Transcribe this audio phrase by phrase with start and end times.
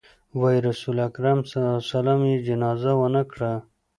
[0.39, 1.51] وايي رسول اکرم ص
[2.29, 3.51] يې جنازه ونه کړه.